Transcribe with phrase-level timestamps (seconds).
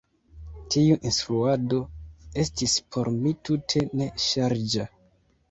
[0.75, 1.81] Tiu instruado
[2.45, 4.89] estis por mi tute ne ŝarĝa.